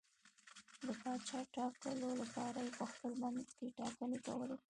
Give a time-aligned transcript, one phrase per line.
[0.81, 4.57] د پاچا ټاکلو لپاره یې په خپل منځ کې ټاکنې کولې.